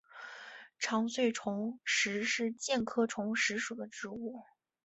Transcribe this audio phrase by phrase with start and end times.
[0.79, 4.41] 长穗虫实是苋科虫实属的植物。